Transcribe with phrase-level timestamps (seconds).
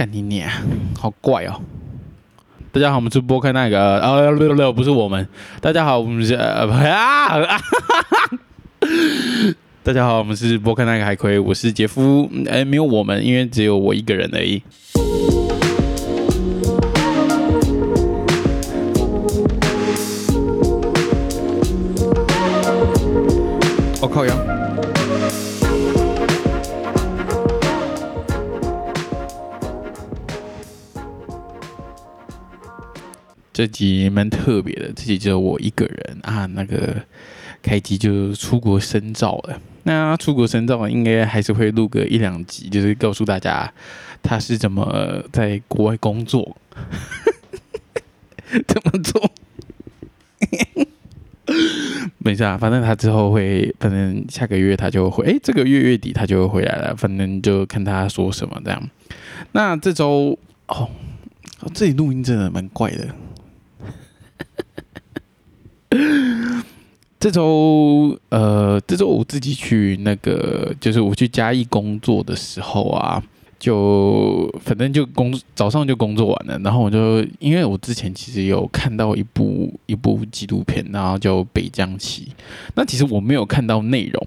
[0.00, 0.50] 干你娘，
[0.98, 1.60] 好怪哦！
[2.72, 5.28] 大家好，我们是波克那个啊六六六，不是我们。
[5.60, 7.36] 大家好，我们是呃啊，
[9.84, 12.30] 大家好，我们是波克那个海葵，我是杰夫。
[12.48, 14.62] 哎，没有我们，因为只有我一个人而已。
[33.60, 36.46] 这集蛮特别的，这集只有我一个人啊。
[36.46, 36.96] 那个
[37.60, 43.70] 开机就出国深造了，那出国深造应该还是会录个一两集，就是告诉大家
[44.22, 46.56] 他是怎么在国外工作，
[48.66, 49.30] 怎么做。
[52.16, 58.88] 没事啊，反正他之后会，反正下个月他就会，哎，这个月月底他就会回来了，反正就看他说什么这样。
[59.52, 60.38] 那这周
[60.68, 60.88] 哦，
[61.74, 63.06] 这里录音真的蛮怪的。
[67.20, 73.22] 这周，呃，这周我自己去那个，就是我去嘉义工作的时候啊，
[73.58, 82.22] 就反正就工早上就工作完了，然后我就因为我之前其实有看到一部一部纪录片，然后叫《北疆旗》，
[82.74, 84.26] 那其实我没有看到内容，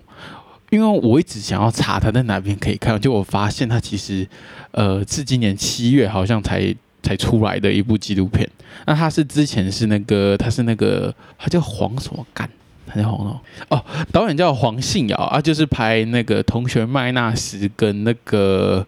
[0.69, 4.28] 因为我一直想要查他在哪边可以看，就我发现他其实，
[4.69, 6.75] 呃，是今年七月好像才。
[7.04, 8.50] 才出来的一部纪录片，
[8.88, 12.50] 那他是之前是那个，他是那个，他叫黄什么干，
[12.88, 13.42] 他叫黄什么？
[13.70, 18.88] 哦，导演叫黄信尧啊，就是拍那个《同学麦纳斯》跟那个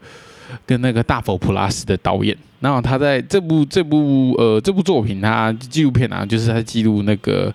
[0.66, 2.36] 跟那个《大佛普拉斯》的导演。
[2.62, 7.54] 然后他在这部这部呃这部作品，他纪录片啊，就是他记录那个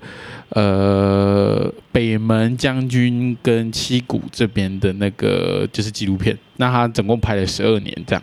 [0.50, 6.38] 呃北门将军跟七股这边的那个就是纪录片。
[6.58, 8.22] 那他总共拍了十二年这样。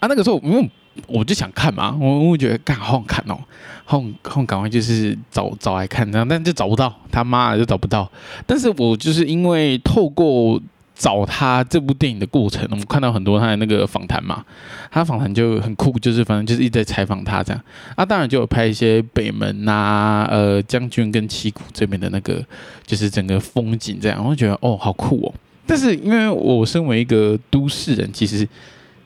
[0.00, 0.68] 啊，那个时候因为
[1.06, 3.38] 我就想看嘛，我我觉得干好好看哦，
[3.84, 8.10] 好好赶快就是找找来看这样，但就找不到，他妈的就找不到。
[8.46, 10.60] 但是我就是因为透过
[10.94, 14.44] 找他这部电影的过程，我们看到很多他的那个访谈嘛，
[14.90, 17.62] 他访谈就很酷，就是反正就是一直在采访他这样。
[17.94, 22.44] 啊，当然就有拍一些北门呐，呃，将军跟旗鼓这边的那个，
[22.84, 25.34] 就是整个风景这样，我就觉得哦，好酷哦。
[25.66, 28.46] 但是因为我身为一个都市人，其实。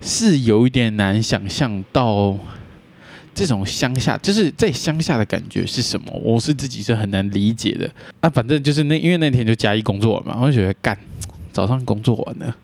[0.02, 2.36] 是有一点难想象到
[3.32, 6.12] 这种乡下，就是在乡下的感觉是什么？
[6.22, 7.90] 我是自己是很难理解的。
[8.20, 10.98] 啊，反正就是那因为那天就加一工作嘛，我就觉得干
[11.52, 12.56] 早上工作完了，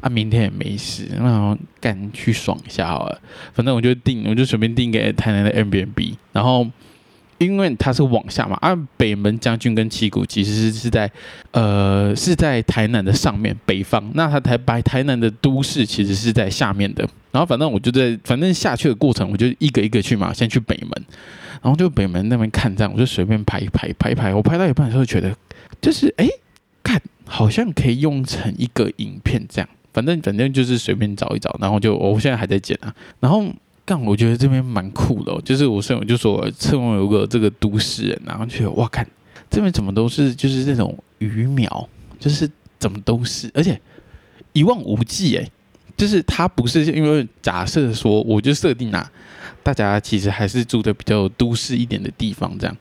[0.00, 3.20] 啊，明天也没事，然后干去爽一下好了。
[3.52, 6.66] 反正我就定，我就随便订个台南的 M B N B，然后。
[7.38, 11.10] 因为它是往下嘛，啊，北门将军跟七股其实是是在，
[11.50, 14.10] 呃，是在台南的上面北方。
[14.14, 17.06] 那它台白台南的都市其实是在下面的。
[17.30, 20.90] 然后反正我就在，反正下去的过程，我就一个一个去嘛，先去北门，
[21.62, 24.32] 然后就北门那边看这样，我就随便拍一拍，拍一拍。
[24.32, 25.36] 我拍到一半的时候觉得，
[25.80, 26.26] 就是哎，
[26.82, 29.68] 看好像可以用成一个影片这样。
[29.92, 33.44] 反正反正就是随便找一找，然后就我现在还在剪啊，然后。
[33.88, 39.06] 但我觉得这边蛮酷的，就是我所以我就说，侧面有个这个都市人，然后觉得哇，看
[39.48, 41.88] 这边怎么都是就是这种鱼苗，
[42.18, 43.80] 就是怎么都是，而且
[44.52, 45.48] 一望无际哎，
[45.96, 49.08] 就是它不是因为假设说，我就设定啊，
[49.62, 52.76] 大家其实还是住的比较都市一点的地方这样。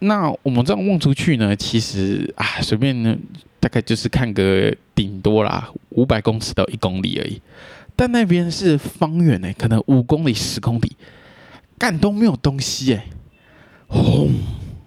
[0.00, 3.16] 那我们这样望出去呢，其实啊，随便呢，
[3.60, 7.40] 大概就是看个顶多啦，五百公尺到一公里而已。
[7.98, 10.96] 但那边是方圆呢，可能五公里、十公里，
[11.76, 13.06] 干都没有东西哎，
[13.88, 14.30] 轰！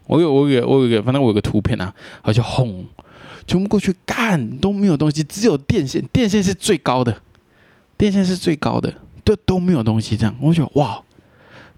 [0.08, 2.86] 我有我有我有个，反正我有个图片啊，好像轰，
[3.46, 7.22] 全部过去干都没有东西，只有电线，电线是最高的，
[7.98, 8.94] 电线是最高的，
[9.26, 11.04] 都都没有东西这样，我觉得哇，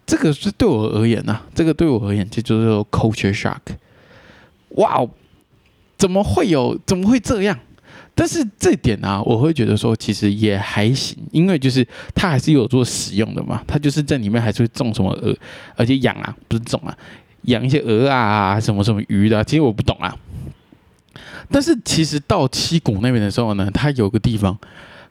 [0.06, 3.58] 这个是对我而言呐，这个对我而言这就是 culture shock，
[4.76, 5.04] 哇，
[5.98, 6.80] 怎么会有？
[6.86, 7.58] 怎么会这样？
[8.16, 15.36] 但是这点呢，我会觉得说其实也还行，因为就是它还是有做使用的嘛，它就是在里面还是会种什么鹅，
[15.76, 16.96] 而且养啊不是种啊，
[17.44, 20.16] 养一些鹅啊什么什么鱼的，其实我不懂啊。
[21.50, 24.56] 但是其实到七谷那边的时候呢，它有个地方，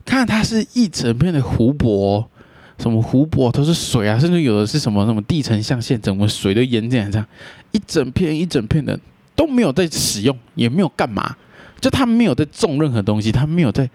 [0.04, 2.24] 看它是一整片的湖泊，
[2.78, 7.26] 什么湖泊都是水啊，甚至有的是什么什么地层象限，怎么水都淹进来这样，
[7.72, 8.98] 一整片一整片的
[9.34, 11.36] 都没有在使用，也没有干嘛。
[11.82, 13.90] 就他没有在种任何东西，他没有在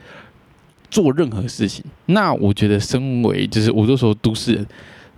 [0.91, 1.83] 做任何事情。
[2.07, 4.67] 那我觉得，身为就是我都说都市人，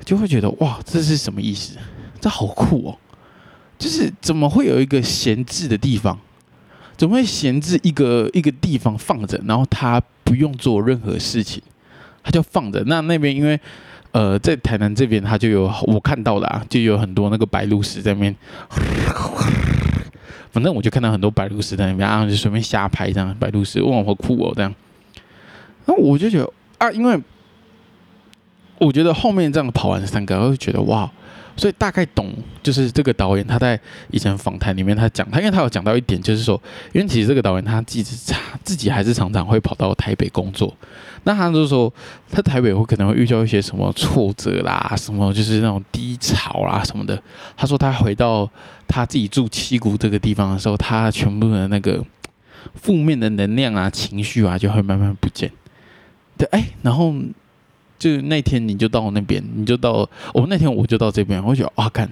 [0.05, 1.77] 就会觉得哇，这是什么意思？
[2.21, 2.97] 这好酷哦！
[3.79, 6.17] 就是怎么会有一个闲置的地方？
[6.95, 11.63] 怎么会闲置一个一个地方放着，然后他不用做任何事情？
[12.21, 12.83] 他就放着。
[12.85, 13.59] 那那边因为
[14.11, 18.35] 呃在台南这边，他就有我看到的啊，就有很多那个白鹭鸶在那边。
[20.51, 24.73] 反正我就看到很多白鹭鸶在那边，啊就随便瞎拍这样，白鹭鸶哇好酷哦这样。
[25.85, 27.19] 那我就觉得啊，因为
[28.79, 31.11] 我觉得后面这样跑完三个，我就觉得哇。
[31.59, 32.33] 所以大概懂，
[32.63, 33.79] 就是这个导演他在
[34.09, 36.59] 以前访谈里面他讲，他因为他有讲到一点，就是说，
[36.93, 40.73] 因为其实这个导演他自己常自己还是常常会跑到台北工作，
[41.25, 41.93] 那他就说
[42.31, 47.21] 他台北会可能会遇到一些什么挫折啦，什么就是那种低潮啦什么的。
[47.57, 48.49] 他说他回到
[48.87, 52.03] 他自己住七股这个地方的时候，他全部的那个
[52.75, 55.51] 负面的能量啊、情绪啊就会慢慢不见。
[56.37, 57.13] 对，哎，然后。
[57.99, 62.09] 就那天你就到那边，你就到我那天我就到这边，我觉得啊，看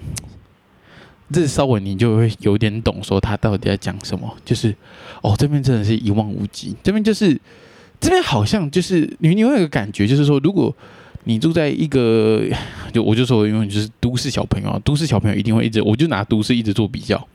[1.31, 4.31] 这稍微你就会有点懂，说他到底在讲什么。
[4.45, 4.75] 就是
[5.21, 7.39] 哦，这边真的是一望无际，这边就是
[7.99, 10.75] 这边好像就是你你会有个感觉，就是说如果
[11.23, 12.43] 你住在一个，
[12.93, 17.27] 就我就说因为就是都市小朋友，都市小朋友一定会一直，我就拿都市一直做比较。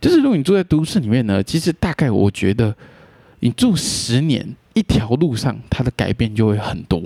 [0.00, 2.74] 就是如果你住在都市里面呢，其实大概我觉得
[3.40, 7.02] 你住十年，一条路上它的改变就会很多。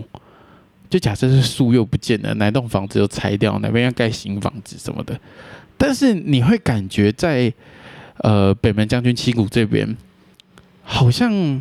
[0.94, 5.20] 就假设是树又不见了，哪栋房子又拆掉，哪边要盖新房子什么的，
[5.76, 7.52] 但是你会感觉在
[8.18, 9.96] 呃北门将军七股这边，
[10.84, 11.60] 好像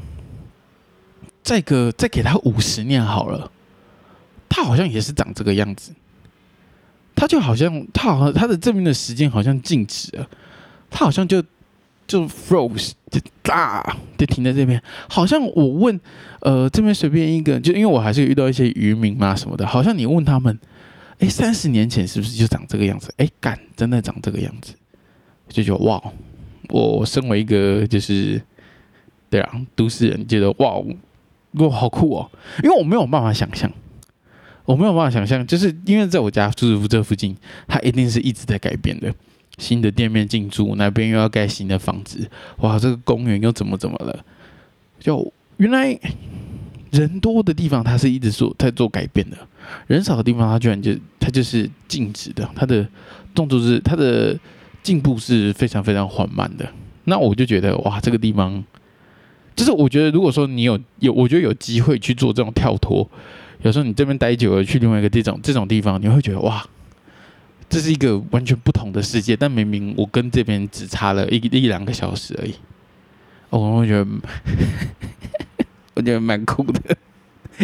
[1.42, 3.52] 再个再给他五十年好了，
[4.48, 5.92] 他好像也是长这个样子，
[7.16, 10.30] 他就好像他好像他的这边的时间好像静止了，
[10.92, 11.44] 他好像就。
[12.06, 16.00] 就 froze 就大就停在这边，好像我问，
[16.42, 20.60] 呃，这边随便一个，就因为我还是遇到一些渔民嘛什么的，好像你问他们，
[21.20, 23.14] 哎，三十年前是不是就长这个样子？
[23.18, 24.74] 哎，干，真的长这个样子，
[25.48, 26.02] 就觉得哇，
[26.70, 28.42] 我身为一个就是
[29.30, 30.76] 对啊都市人，觉得哇，
[31.54, 32.30] 哇好酷哦，
[32.64, 33.72] 因为我没有办法想象，
[34.66, 37.36] 我没有办法想象，就是因为在我家住这附近，
[37.68, 39.14] 它一定是一直在改变的。
[39.58, 42.28] 新的店面进驻，那边又要盖新的房子，
[42.58, 44.26] 哇，这个公园又怎么怎么了？
[45.00, 45.98] 就原来
[46.92, 49.38] 人多的地方，它是一直做在做改变的；
[49.88, 52.88] 人少的地方，它居然就它就是静止的，它的
[53.36, 54.38] 动作是它的
[54.82, 56.68] 进步是非常非常缓慢的。
[57.04, 58.64] 那我就觉得，哇，这个地方
[59.56, 63.08] 就是我觉得，如果说你有有，我觉得有机会去做这种跳脱，
[63.62, 66.66] 有时候你这边待久了，去另外一个这种这种地方，你会觉得哇。
[67.74, 72.54] 这是一个完全不同的世界，但明明我跟这边只差了一一两个小时而已。
[73.50, 74.06] 哦，我觉得，
[75.98, 76.96] 我觉得蛮酷的，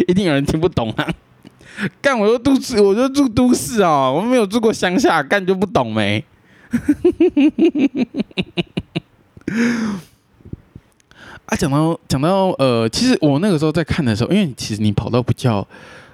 [0.08, 1.08] 一定有人听不懂啊！
[2.02, 6.24] 干，我说都市，我就住都市哦，我没有住过乡下，干就不懂没？
[11.46, 15.64] 啊，讲到讲到呃，其实我那个时候在看的时候，因为其实你跑到不叫，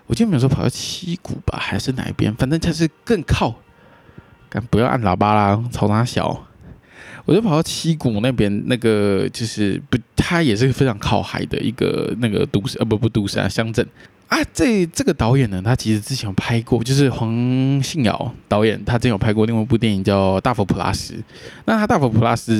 [0.06, 2.34] 我记得没有说跑到七股吧，还是哪一边？
[2.34, 3.54] 反正它是更靠。
[4.70, 6.47] 不要按喇叭啦，吵他小。
[7.25, 13.85] 我就跑到七股那边，那个就是不，它也是非常靠海的一个那个都市，呃，不不都市啊，乡镇
[14.29, 14.38] 啊。
[14.55, 21.14] 这这个导演呢，他其实之前有拍过，就是黄信尧导演，他之前有拍过另外一部电影叫《大佛普拉斯》。
[21.64, 22.53] 那他《大佛普拉斯》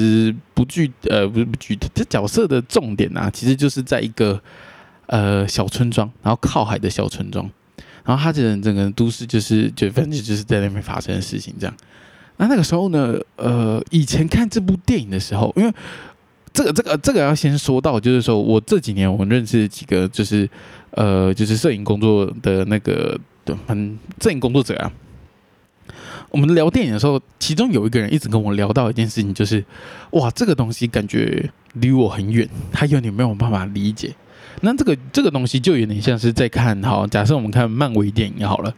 [0.53, 4.43] 不具呃不不具这角色的重点啊，其实就是在一个
[5.07, 7.49] 呃小村庄，然后靠海的小村庄。
[8.07, 11.77] 然后他这人整个都市就是就反正就是在那边发生的事情这样。
[12.39, 15.73] 那那个时候呢，呃，以前看这部电影的时候，因为
[16.53, 20.49] 这个这个这个要先说到，就是说我这几年我认识几个就是
[20.93, 23.19] 呃就是摄影工作的那个
[23.67, 24.93] 很摄影工作者啊。
[26.31, 29.65] 我们聊电影的时候，其中有一个人一直跟我聊到一件事情，就是
[30.11, 34.15] 哇，这个东西感觉离我很远，他有点没有办法理解。
[34.63, 38.75] 那这个这个东西就有点像是在看，好，假设我们看漫威电影好了，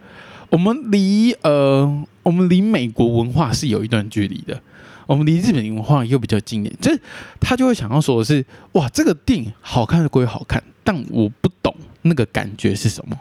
[0.49, 4.61] 我们离呃，我们离美国文化是有一段距离的，
[5.07, 6.99] 我们离日本文化又比较近点，就是
[7.39, 13.17] 他就会想要说的是，哇，这个电影好看归好看，但我不懂那个感觉是什么，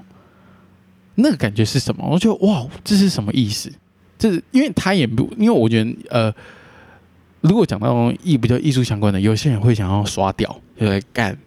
[1.15, 2.07] 那个感觉是什么？
[2.11, 3.73] 我觉得哇，这是什么意思？
[4.19, 6.35] 这是因为他也不，因为我觉得呃，
[7.41, 11.39] 如果讲到艺比较艺术相关的，有些人会想要刷掉，就来干。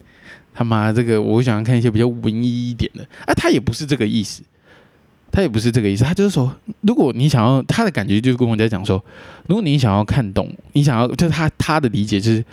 [0.54, 4.42] 他妈，这个我想要看一些比较文艺一点的啊，他也不是这个意思，
[5.32, 9.04] 他也不是这个意思，他就是说，如果你想要他的感觉，就是跟我在讲说，
[9.48, 12.44] 如果你想要看懂，你想要就是他他的理解就是，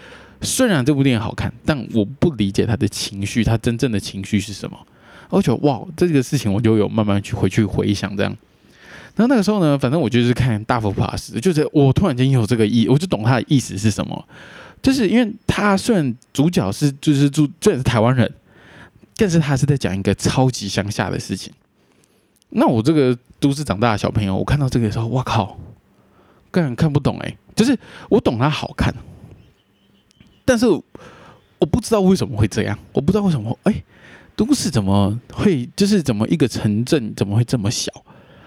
[0.43, 4.78] 虽然这部电影好看，但我不理解他的情绪，他真正的情绪是什么？
[5.31, 8.35] 我觉得哇，这个事情我就有慢慢去回去回想这样。
[9.17, 14.25] 然后那个时候呢，反正我就是看大佛普拉斯，就是我突然间有这个意，我就懂他的意思是什么。
[14.82, 18.32] 就是因为他虽然主角是就是住，这也是台湾人，
[19.16, 21.52] 但是他是在讲一个超级乡下的事情。
[22.50, 25.58] 那我这个都市长大的小朋友，我看到这个时候，我靠，
[26.50, 28.94] 根本看不懂哎，就是我懂它好看，
[30.44, 33.85] 但是我不知道为什么会这样，我不知道为什么哎，
[34.35, 37.92] 都市怎么会就是怎么一个城镇怎么会这么小，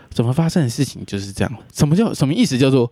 [0.09, 1.57] 怎么发生的事情就是这样？
[1.73, 2.57] 什么叫什么意思？
[2.57, 2.91] 叫做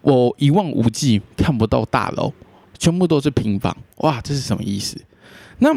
[0.00, 2.32] 我一望无际看不到大楼，
[2.78, 4.96] 全部都是平房，哇，这是什么意思？
[5.58, 5.70] 那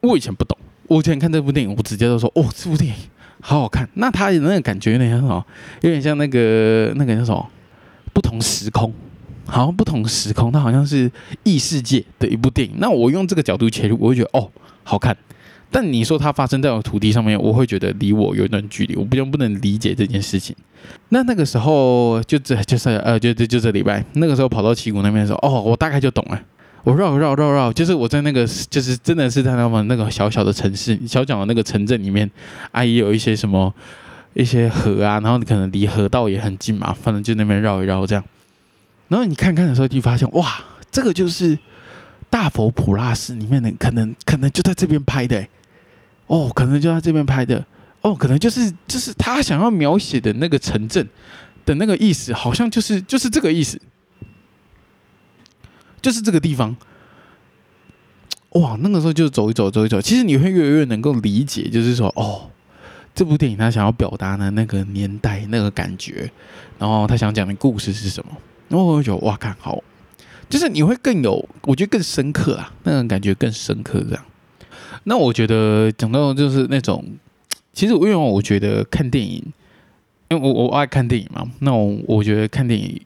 [0.00, 0.56] 我以前不懂，
[0.86, 2.96] 我以前看这部电影，我直接就说哦，这部电影。
[3.40, 5.44] 好好看，那他的那个感觉有点像什么？
[5.82, 7.50] 有点像那个那个叫什么？
[8.14, 8.90] 不同时空，
[9.44, 11.10] 好像不同时空，它好像是
[11.42, 12.76] 异世界的一部电影。
[12.78, 14.50] 那我用这个角度切入，我会觉得哦，
[14.82, 15.14] 好看。
[15.70, 20.54] 但你说它发生在我土地上面，我会觉得离我有一段距离，我不就不能理解这件事情。
[21.08, 26.40] 那那个时候就这就是呃，就就就这礼拜，那个时候跑到旗鼓那边的时候，哦，我大概就懂了。
[26.84, 32.30] 我绕绕绕绕，就是我在那个，就是真的是在他们那个小小的城市、小小的那个城镇里面，
[32.72, 33.72] 啊，也有一些什么
[34.34, 38.22] 一些河啊，然后你可能离河道也很近嘛，反正就那边绕一绕这样。
[39.08, 41.58] 然后你看看的时候，就发现哇，这个就是
[42.34, 45.46] 大佛普拉斯里面的，可能可能就在这边拍的，
[46.26, 47.64] 哦，可能就在这边拍的，
[48.00, 51.08] 哦，可能就是就是他想要描写的那个城镇
[51.64, 53.80] 的那个意思，好像就是就是这个意思。
[56.02, 56.76] 就是这个地方，
[58.50, 58.76] 哇！
[58.80, 62.50] 那个时候就走一走，走一走，其实你会越来越能够理解，就是说，哦，
[63.14, 66.28] 这部电影他想要表达的那个年代、那个感觉，
[66.80, 68.32] 然后他想讲的故事是什么？
[68.68, 69.80] 然后我就，哇，看好，
[70.48, 74.00] 就是你会更有，我觉得更深刻啊，那种感觉更深刻。
[74.08, 74.24] 这样，
[75.04, 77.04] 那我觉得讲到就是那种，
[77.72, 79.42] 其实因为我觉得看电影，
[80.28, 83.00] 因为我我爱看电影嘛，那我我觉得看电影，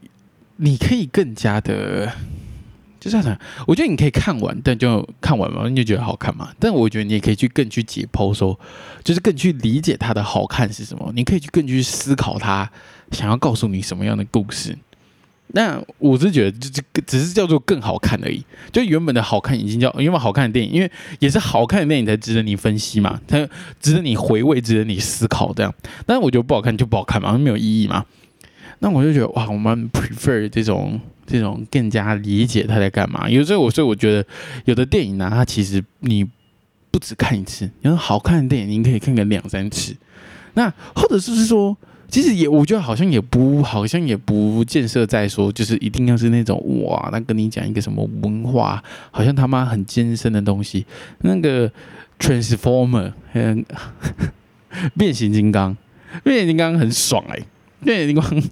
[0.56, 2.12] 你可以更加的。
[3.00, 6.50] 就这样我觉得你可以看完，但就看完嘛，你就觉得好看嘛。
[6.58, 8.58] 但我觉得你也可以去更去解剖，说
[9.04, 11.12] 就是更去理解它的好看是什么。
[11.14, 12.68] 你可以去更去思考它
[13.12, 14.76] 想要告诉你什么样的故事。
[15.48, 18.44] 那我是觉得，就这只是叫做更好看而已。
[18.72, 23.48] 就原本的好看已经叫原本好看的电影，因为也是好看的电影才值得你分析嘛，才
[23.80, 25.74] 值得你回味，值得你思考这样。
[26.06, 28.04] 但是我觉得不好看就不好看嘛，没有意义嘛。
[28.80, 31.00] 那我就觉得哇，我们 prefer 这种。
[31.30, 33.28] 这种更加理解他在干嘛。
[33.28, 34.26] 有时候我所以我觉得，
[34.64, 36.24] 有的电影呢，它其实你
[36.90, 39.94] 不只看一次，有好看的电影，你可以看个两三次。
[40.54, 41.76] 那或者是说，
[42.08, 50.86] 其实也我觉得好像也不好像也不建设在说，就是一定要是那种哇，那跟你讲一个什么文化，好像他妈很艰深的东西。
[51.18, 51.70] 那个
[52.18, 53.64] Transformer，嗯，
[54.96, 55.76] 变形金刚，
[56.24, 57.44] 变形金刚很爽哎，
[57.84, 58.42] 变形金刚。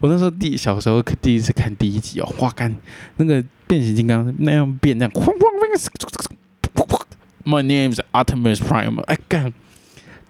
[0.00, 2.74] 我那时候第小时候第一次看第一集哦，哇干，
[3.16, 7.02] 那个变形金刚那样变那样哐哐哐
[7.44, 9.52] ，My name is Optimus Prime，哎干，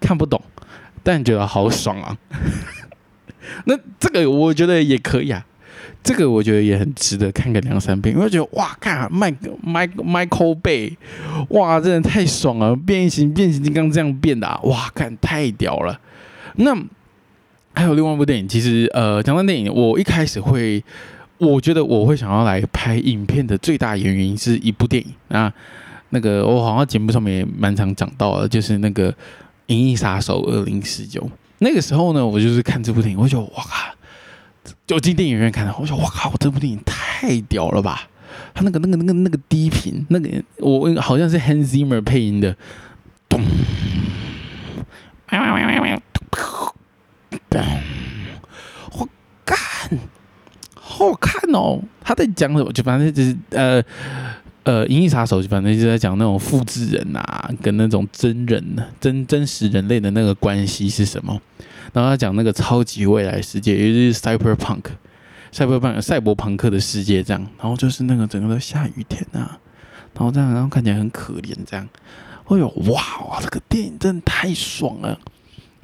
[0.00, 0.42] 看不懂，
[1.06, 2.18] 但觉得好爽啊。
[3.64, 5.46] 那这个我觉得也可以啊，
[6.02, 9.32] 这个我觉得也很值得看个两三遍，因为觉得哇看，麦
[9.62, 10.96] 麦 Michael Bay，
[11.50, 16.00] 哇真的太爽了，变形变形金刚这样变的，啊哇看太屌了，
[16.56, 16.76] 那。
[17.78, 20.82] 还有另外一部电影，其实呃，讲到电影，我一开始会，
[21.36, 25.52] 我觉得我会想要来拍影片的最大原因是一部电影啊，
[26.08, 29.12] 那个我好像节目上面也蛮常讲到的，就是那个
[29.66, 31.20] 《银翼杀手二零四九》。
[31.58, 33.94] 那个时候呢，我就是看这部电影，我就哇靠，
[34.86, 38.08] 就进电影院看的，我说哇靠，我这部电影太屌了吧！
[38.52, 42.54] 他那个那个那个那个低频，那个我好像是 Hans Zimmer 配音的，
[43.28, 43.40] 咚。
[48.92, 49.08] 我
[49.44, 49.58] 干，
[50.74, 51.80] 好看哦！
[52.02, 52.72] 他在讲什么？
[52.72, 53.82] 就反正就是呃
[54.66, 61.40] 呃，《银翼杀手》就反正就在讲那种复制人啊，跟那种真人、真真实人类的那个关系是什么。
[61.92, 64.82] 然后他讲那个超级未来世界，也就是 Cyberpunk、
[65.52, 67.40] Cyberpunk、赛博朋克的世界这样。
[67.60, 69.56] 然后就是那个整个都下雨天啊，
[70.14, 71.88] 然后这样，然后看起来很可怜这样。
[72.48, 75.16] 哎呦，哇哇，这个电影真的太爽了！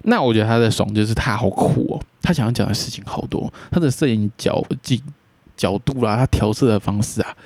[0.03, 5.01] 那我觉得他的爽就是他好酷哦，他想要讲的事情好多，他的摄影角镜
[5.57, 7.37] 角度啦，他调色的方式啊，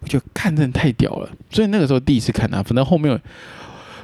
[0.00, 1.30] 我觉得看真的太屌了。
[1.50, 3.20] 所以那个时候第一次看啊，反正后面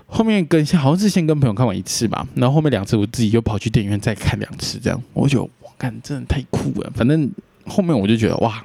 [0.06, 6.92] 后面跟好像是先跟朋友看完一次吧，然后后面两次我自己又跑去电影院再看两次，这样我觉得哇，看真的太酷了。
[6.94, 7.30] 反正
[7.66, 8.64] 后面我就觉得哇，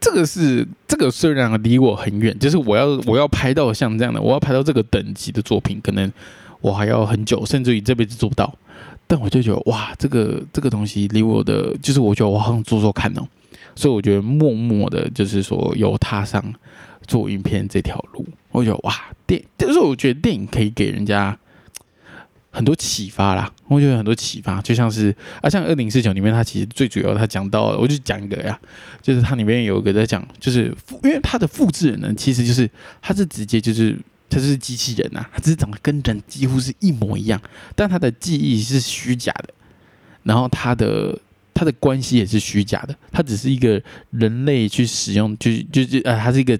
[0.00, 6.10] 这个是这个虽然离我很远，就是我要我要拍到像这样的，我要拍到这个等级的作品，可能。
[6.62, 8.56] 我还要很久，甚至于这辈子做不到。
[9.12, 13.28] 但我就觉得哇，这个这个东西离我的，就是我觉得我好想做做看哦。
[13.76, 16.42] 所以我觉得默默的，就是说有踏上
[17.06, 18.94] 做影片这条路，我觉得哇，
[19.26, 21.38] 电就是我觉得电影可以给人家
[22.50, 23.52] 很多启发啦。
[23.68, 28.58] 我觉得很多启发，就像是啊，像二零四九里面，它其实最主要，它讲到，我就讲一个呀，
[29.02, 32.70] 就是它里面有一个在讲，就是因为它的复制人呢，其实就是
[33.02, 33.98] 它是直接就是
[34.32, 37.40] 他就是机器人呐，他只是长得跟人几乎是一模一样，
[37.76, 39.48] 但他的记忆是虚假的，
[40.22, 41.18] 然后他的。
[41.54, 46.58] 他的关系也是虚假的，他只是一个人类去使用，就就是呃，他是一个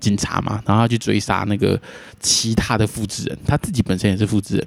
[0.00, 1.80] 警察嘛，然后他去追杀那个
[2.20, 4.66] 其他的复制人，他自己本身也是复制人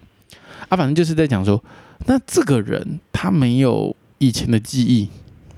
[0.70, 1.62] 啊，反正就是在讲说，
[2.06, 5.10] 那这个人他没有以前的记忆，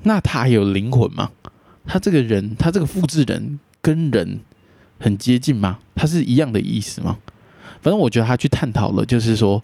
[0.03, 1.29] 那他有灵魂吗？
[1.85, 4.39] 他这个人，他这个复制人跟人
[5.05, 5.77] 很接近吗？
[5.93, 7.19] 他是一样的意思吗？
[7.79, 9.63] 反正我觉得他去探讨了，就是说，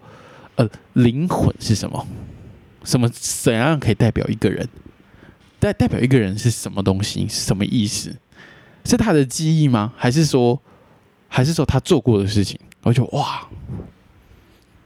[0.53, 2.07] 呃，灵魂是什么？
[2.83, 4.69] 什么怎样可以代表一个人？
[5.59, 7.27] 代代表一个人是什么东西？
[7.27, 8.15] 是什么意思？
[8.85, 9.91] 是他的记忆吗？
[9.97, 10.61] 还是说，
[11.27, 12.59] 还是说他做过的事情？
[12.83, 13.47] 我就哇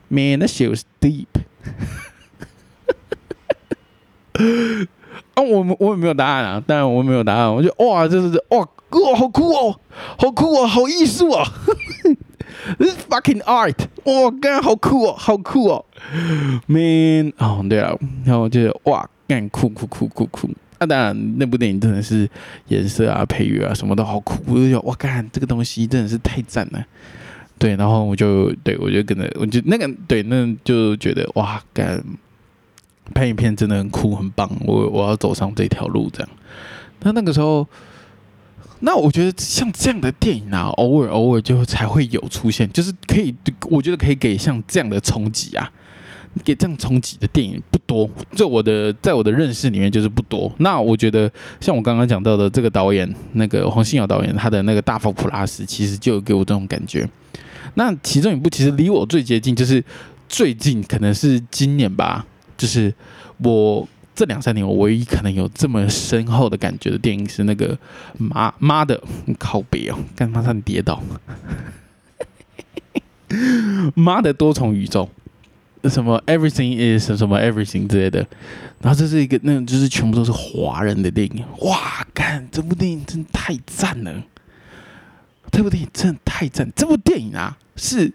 [0.08, 1.28] ，Man, that shit was deep。
[5.34, 7.54] 啊，我我也没有答案啊，当然我没有答案。
[7.54, 8.66] 我就哇，这是哇，
[9.04, 9.80] 哇，好酷哦，
[10.18, 11.44] 好酷哦，好艺术啊！
[12.80, 13.76] This fucking art，
[14.06, 15.86] 哇，干好酷哦，好酷哦
[16.66, 20.50] ，man，哦，对啊，然后我觉得哇，干酷酷酷酷酷。
[20.80, 22.28] 那当然，那部电影真的是
[22.70, 24.42] 颜色啊、配乐啊，什么都好酷。
[24.48, 26.84] 我就觉哇，干这个东西真的是太赞了。
[27.60, 32.04] 对，然后我就对我就跟着，我就那个对，那就觉得哇，干
[33.14, 34.50] 拍影片真的很酷很棒。
[34.66, 36.30] 我我要走上这条路这样。
[37.02, 37.68] 那那个时候。
[38.86, 45.68] 那我觉得像这样的电影啊，偶尔偶尔就才会有出现，就是可以，我觉得可以给像这样的冲击啊，
[46.44, 50.54] 给这样冲击的电影不多，在我的在我的认识里面就是不多。
[50.60, 57.10] 那我觉得像我刚刚讲到的这个导演，那个黄信尧导演，他的那个大佛普拉斯，其实就有给我这种感觉。
[57.74, 59.84] 那其中一部其实离我最接近，就是
[60.30, 62.24] 最近可能是今年吧，
[62.56, 62.94] 就是
[63.40, 63.88] 我。
[64.16, 67.78] 这两三年，我唯一可能有这么深厚的感觉的电影是那个
[68.18, 69.00] 妈妈的
[69.38, 71.04] 靠背哦，干嘛让你跌倒？
[73.94, 75.10] 妈的多重宇宙，
[75.84, 78.26] 什么 Everything is 什么 Everything 之类的，
[78.82, 84.24] 然后这是一个那种就是全部都是华人的电影，哇，干这部电影真的太赞了！
[85.52, 88.12] 这部电影真的太赞，这部电影啊，是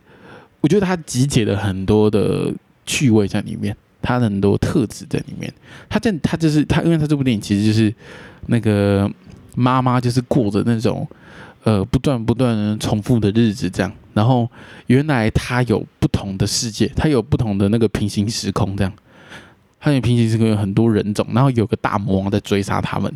[0.60, 2.52] 我觉得它集结了很多的
[2.86, 3.76] 趣味在里面。
[4.02, 5.52] 他的很多特质在里面，
[5.88, 7.94] 他这他就是他，因为他这部电影其实就是
[8.46, 9.10] 那个
[9.54, 11.06] 妈妈就是过着那种
[11.64, 14.48] 呃不断不断重复的日子这样，然后
[14.86, 18.92] 原来他有不同的世界，他有不同的那个平行时空这样，
[19.78, 23.12] 他有平行时空有很多人种，然后有个大魔王在追杀他们，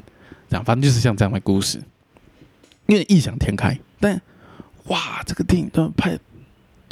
[0.48, 0.64] 这样。
[0.64, 1.80] 反正就是像这样的故事，
[2.86, 4.20] 因为异想天开，但
[4.88, 6.18] 哇，这个电影都拍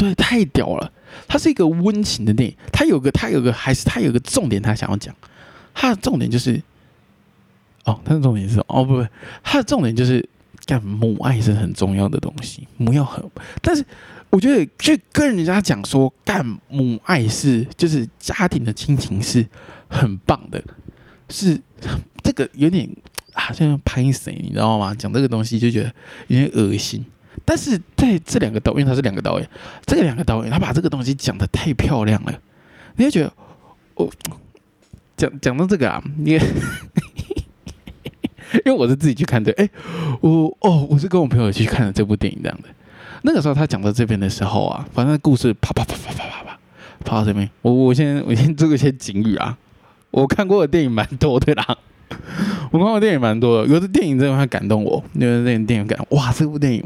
[0.03, 0.93] 对太屌了。
[1.29, 5.15] 它是一个温情的电影，它有个，它有个，还是它有个重点，他想要讲，
[5.75, 6.61] 它的重点就是，
[7.85, 9.07] 哦，它的重点是，哦，不不，
[9.43, 10.27] 它的重点就是，
[10.65, 13.23] 干母爱是很重要的东西，母要很，
[13.61, 13.85] 但是
[14.31, 19.47] 我觉得去跟人家讲说，干母爱是，就是家庭的亲情是
[19.89, 20.65] 很棒的，
[21.29, 21.61] 是
[22.23, 22.89] 这个有点
[23.35, 24.95] 好像拍谁，你知道吗？
[24.95, 25.95] 讲这个东西就觉得
[26.29, 27.05] 有点恶心。
[27.45, 29.49] 但是在这两个导演，他是两个导演，
[29.87, 32.33] 这个两个导演，他把这个东西讲的太漂亮了，
[32.97, 33.33] 你会觉得，
[33.95, 34.11] 我
[35.17, 36.33] 讲讲到这个啊，你，
[38.65, 39.69] 因为我是自己去看的，哎，
[40.21, 42.69] 我哦，我是跟我朋友去看的这部电影这样的，
[43.23, 46.59] 那个时候他讲到这边的时候啊，反正故事啪啪啪啪啪啪啪
[47.05, 49.57] 啪到这边，我我先我先做一些警语啊，
[50.11, 51.79] 我看过的电影蛮多的啦，
[52.71, 56.85] 我看过电影蛮多的，有的电影真的会感动我，有的电影电影感，哇，这部电影。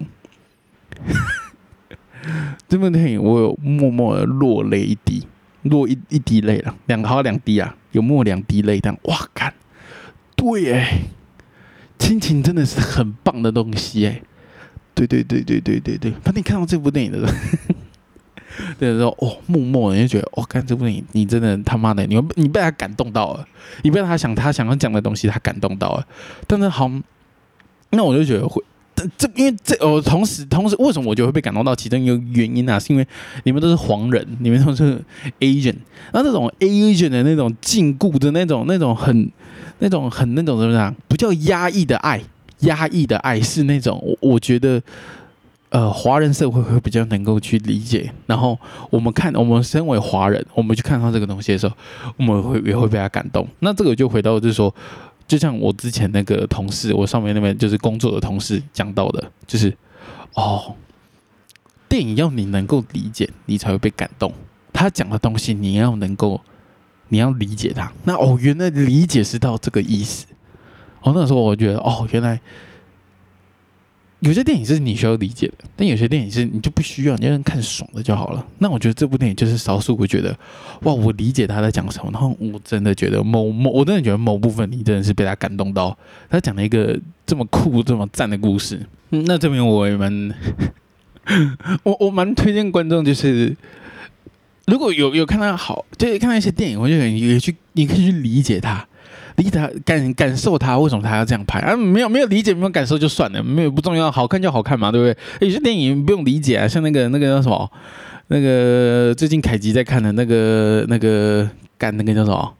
[2.69, 5.27] 这部电影我有默默的落泪一滴，
[5.63, 9.55] 落一一滴泪了，两好两滴啊，有默两滴泪，但哇看，
[10.35, 11.03] 对哎，
[11.99, 14.23] 亲情真的是很棒的东西哎，
[14.95, 23.47] 对对对对对对对，当你看到这部电影的时候， 对说哦，默默的就觉得哦，看这部电影，你真的他妈的，你你被他感动到了，
[23.83, 26.07] 你被他想他想要讲的东西他感动到了，
[26.49, 26.91] 但是好，
[27.91, 28.65] 那我就觉得会。
[29.19, 31.75] 这因为这我同时同时为什么我就会被感动到？
[31.77, 33.07] 其中一个原因啊，是因为
[33.45, 34.99] 你们都是黄人，你们都是
[35.39, 35.77] Asian，
[36.13, 39.31] 那这种 Asian 的那种禁锢的那种那种很
[39.81, 40.95] 那种很那种怎么讲？
[41.07, 42.23] 不叫压抑的爱，
[42.61, 44.83] 压抑的爱是那种我觉得
[45.69, 48.11] 呃华人社会会比较能够去理解。
[48.25, 51.77] 然后我们看我们身为华人，我们去看到这个东西的时候，
[52.17, 53.47] 我们会也会被他感动。
[53.59, 54.75] 那这个就回到就是说。
[55.27, 59.77] 就像我之前那个同事，我上面那边就是工作的同事讲到的，就是
[60.35, 60.75] 哦，
[61.89, 64.33] 电影要你能够理解，你才会被感动。
[64.73, 66.41] 他讲的东西你要能够，
[67.09, 67.93] 你要理解他。
[68.05, 70.27] 那哦，原来理解是到这个意思。
[71.03, 72.41] 哦，那时候我觉得哦，原来。
[74.27, 78.45] 有些电影是你需要理解的，但有些电影是你就不需要，你就看爽的就好了。
[78.59, 80.37] 那我觉得这部电影就是少数，我觉得
[80.83, 85.97] 哇，我理解他在讲什么，然后我真的觉得某某，我真的觉得某部分你真的是被他感动到，
[86.29, 88.81] 他讲了一个这么酷、这么赞的故事。
[89.11, 90.35] 那这边我也蛮，
[91.85, 93.57] 我我蛮推荐观众，就是
[94.67, 98.89] 如果有有看到好，就是看到一些电影，我就也去，你可以去理解他。
[99.37, 101.77] 理解他感感受他为什么他要这样拍啊？
[101.77, 105.49] 没有没有理解没有感受就算了，没有不重要，好看就好看嘛，对不对？
[105.49, 107.71] 有些电影不用理解啊，像那个那个叫什么，
[108.29, 112.55] 那个最近凯吉在看的那个那个干那个叫什么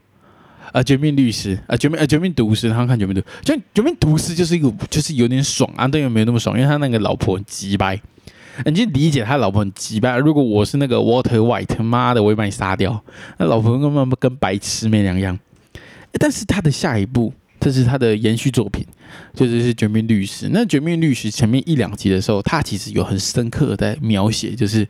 [0.73, 0.83] 啊？
[0.83, 7.99] 绝命律师啊，绝命啊绝命毒师，他看绝命毒，就绝命毒师就是一个就是有点爽啊，但又没有那么爽，因为他那个老婆很鸡掰，
[8.67, 10.19] 你就理解他老婆很鸡掰。
[10.19, 13.03] 如果我是那个 Water White，妈的，我会把你杀掉。
[13.39, 15.39] 那老婆根本跟白痴没两样。
[16.13, 18.85] 但是他的下一部，这是他的延续作品，
[19.35, 20.47] 就是是《绝命律师》。
[20.53, 24.87] 那《绝命律师》前面一两集的时候，他其实有很深刻的在描写，就是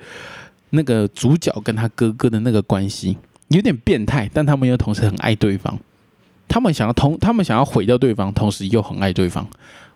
[0.71, 3.17] 那个主角跟他哥哥的那个关系
[3.49, 5.79] 有点变态，但他们又同时很爱对方。
[6.49, 9.47] 他们想要同，他们想要毁掉对方，同时又很爱对方。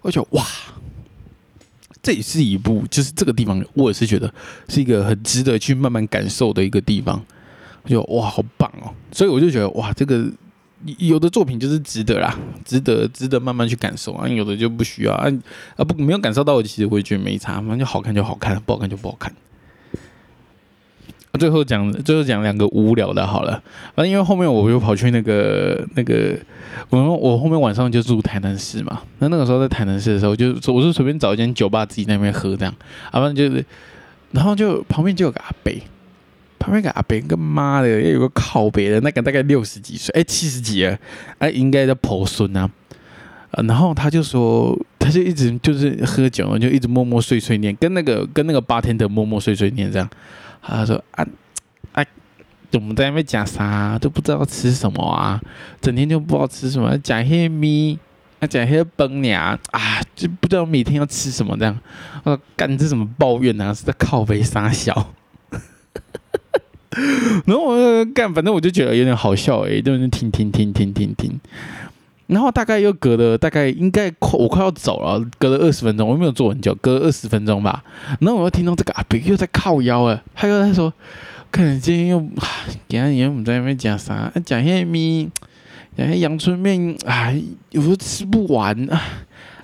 [0.03, 0.45] 我觉得哇，
[2.03, 4.33] 这也是一部，就是这个地方，我也是觉得
[4.69, 7.23] 是一个很值得去慢慢感受的一个地方。
[7.87, 8.93] 就哇，好棒哦！
[9.13, 10.29] 所以我就觉得哇，这个。
[10.99, 15.31] 有的作品就是值得啦，值得值得慢慢去感受啊，有的就不需要啊
[15.77, 19.33] 啊不没有感受到，我其实会觉得没差，反正就好看就好看，不好看就不好看。
[21.39, 23.63] 最后讲最后讲两个无聊的，好了，
[23.95, 26.37] 反正因为后面我又跑去那个那个，
[26.91, 32.75] 我我后面晚上就住台南市嘛，那那个时候在台南市的时候，就我是随便找一间酒吧自己那边喝这样，
[33.11, 33.65] 啊，反正就是，
[34.33, 35.73] 然后就旁边就有个阿伯。
[36.61, 40.97] 旁边个阿伯，个妈的，也有个靠北的，那个大概六十几岁，哎，七十几了，
[41.39, 42.71] 哎，应该在婆孙啊。
[43.67, 50.09] 然后他就说，他就一直就是喝酒，就一直默默碎碎念，跟那个跟那个八天的默默碎碎念这样。
[50.63, 51.27] 他说啊
[51.93, 52.05] 啊，
[52.75, 55.41] 我们在那边讲啥都不知道吃什么啊，
[55.81, 57.99] 整天就不知道吃什么，讲些咪，
[58.39, 61.77] 啊讲些崩娘啊，就不知道每天要吃什么这样。
[62.23, 65.15] 我说干这什么抱怨啊，是在靠背撒小。
[67.47, 71.41] 然后我干，反正我就觉得有点好笑哎，就是听听听听听听。
[72.27, 77.83] 然后大概又隔了大概应该快我快要走了，隔了二十分钟，我没有坐很久，隔了二十分钟吧。
[78.21, 80.93] 然后我又听到这个阿北又在靠腰哎，他又在说，
[81.51, 82.21] 可能今天又
[82.89, 84.33] 今天我们在那边讲啥？
[84.45, 85.29] 讲些咪，
[85.97, 89.03] 讲些阳春面，哎，有时候吃不完啊，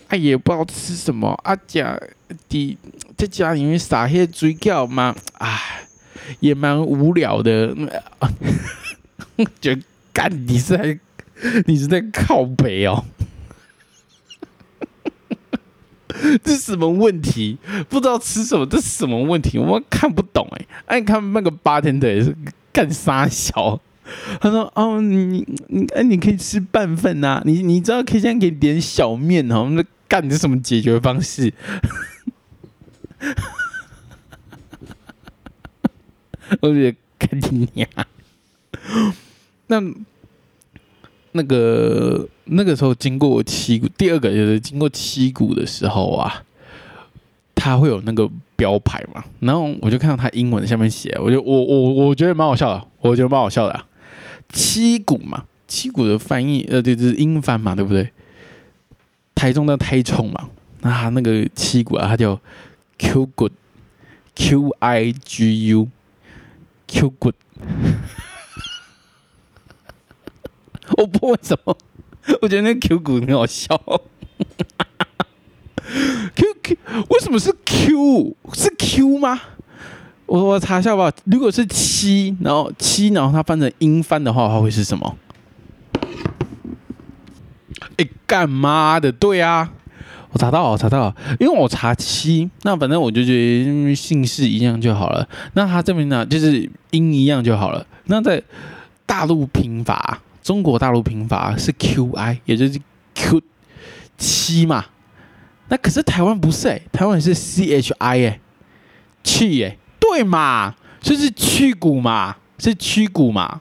[0.09, 1.97] 哎也不知道吃什么啊，讲
[2.49, 2.79] 的
[3.17, 5.86] 在家里面撒些水饺嘛，哎。
[6.41, 7.75] 也蛮无聊的，
[9.61, 10.99] 觉得干你是在
[11.67, 13.05] 你是在靠北哦，
[16.43, 17.59] 这是什么问题？
[17.89, 19.59] 不知道吃什么，这是什么问题？
[19.59, 20.67] 我看不懂哎。
[20.87, 22.35] 哎，看那个八天的
[22.73, 23.81] 干啥小？
[24.41, 29.69] 他说哦，你你哎，你可以吃半份呐，你你知道可以现在可以点小面哦。
[29.73, 31.53] 那干你是什么解决方式？
[36.61, 37.89] 我觉得干你娘！
[39.69, 39.83] 那
[41.33, 46.43] 那个那个时候经过七，第二个就是经过七股的时候啊，
[47.55, 53.85] 他会有那个标牌嘛，然后我就看到他英文下面写，我就我我我觉得蛮好笑的，我觉得蛮好笑的。
[54.49, 58.09] 七股嘛，七股的翻译呃，就是英翻嘛，对不对？
[59.35, 60.49] 台中的台冲嘛，
[60.81, 62.41] 那他那个七股啊，他叫
[62.99, 65.89] Q Good，Q I G U。
[66.87, 67.35] Q good，
[70.97, 71.77] 我不为什么，
[72.43, 73.77] 我觉得那 Q 股很好笑。
[76.35, 76.77] Q Q
[77.11, 78.37] 为什么是 Q？
[78.53, 79.41] 是 Q 吗？
[80.27, 81.13] 我我查一下吧。
[81.25, 85.17] 如果是七，然后七，然后它翻成英翻的话，它会是什么？
[87.97, 89.73] 哎，干妈的，对啊。
[90.37, 95.27] 查到，查到，因为我查七，那反正我就觉得姓氏一样就好了。
[95.55, 97.87] 那他这边呢，就是音一样就好了。
[98.05, 98.43] 那在
[99.05, 102.81] 大陆拼法，中国大陆拼法是 Q I，也就是
[103.15, 103.41] Q
[104.19, 104.85] 七嘛。
[105.69, 108.41] 那可是台湾不是哎，台湾是 C H I 哎，
[109.25, 113.61] 去哎，对嘛，就是去骨嘛，是去骨嘛，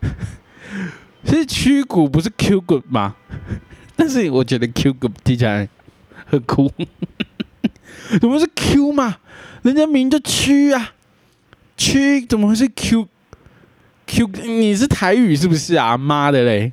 [1.26, 3.16] 是去骨不是 Q 骨吗？
[3.96, 5.68] 但是我觉得 Q 骨听起来
[6.26, 6.72] 很酷。
[8.20, 9.16] 怎么是 Q 嘛？
[9.62, 10.92] 人家名叫区啊，
[11.76, 15.96] 区怎么会是 Q？Q 你是台语是不是啊？
[15.96, 16.72] 妈的嘞！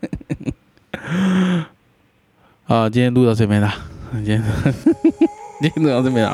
[2.66, 3.74] 啊，今天录到这边了，
[4.12, 4.42] 今天
[5.60, 6.32] 今天录到这边了。